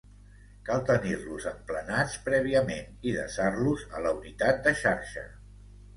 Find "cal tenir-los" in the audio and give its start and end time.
0.69-1.45